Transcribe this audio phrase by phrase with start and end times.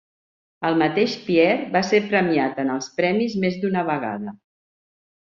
[0.67, 4.35] El mateix Pierre va ser premiat en els premis més d'una vegada.